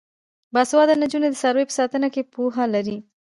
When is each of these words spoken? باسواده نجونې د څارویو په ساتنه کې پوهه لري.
باسواده 0.53 0.93
نجونې 1.03 1.27
د 1.31 1.35
څارویو 1.41 1.69
په 1.69 1.75
ساتنه 1.79 2.07
کې 2.13 2.27
پوهه 2.33 2.65
لري. 2.75 2.97